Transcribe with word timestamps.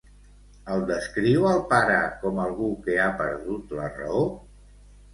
El 0.75 0.85
descriu 0.91 1.45
el 1.51 1.61
pare 1.75 1.99
com 2.25 2.41
algú 2.47 2.73
que 2.89 2.99
ha 3.05 3.09
perdut 3.23 3.81
la 3.83 3.95
raó? 4.03 4.29